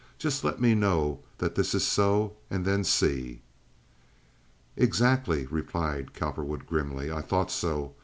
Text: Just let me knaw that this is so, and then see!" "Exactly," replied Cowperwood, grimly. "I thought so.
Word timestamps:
Just 0.17 0.43
let 0.43 0.59
me 0.59 0.73
knaw 0.73 1.19
that 1.37 1.53
this 1.53 1.75
is 1.75 1.85
so, 1.85 2.35
and 2.49 2.65
then 2.65 2.83
see!" 2.83 3.43
"Exactly," 4.75 5.45
replied 5.45 6.15
Cowperwood, 6.15 6.65
grimly. 6.65 7.11
"I 7.11 7.21
thought 7.21 7.51
so. 7.51 7.93